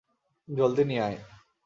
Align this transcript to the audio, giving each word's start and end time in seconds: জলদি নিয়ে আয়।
জলদি 0.47 0.83
নিয়ে 0.85 1.01
আয়। 1.01 1.17